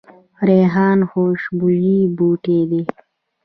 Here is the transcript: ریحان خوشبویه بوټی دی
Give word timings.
ریحان 0.47 0.99
خوشبویه 1.09 1.97
بوټی 2.15 2.59
دی 2.69 2.81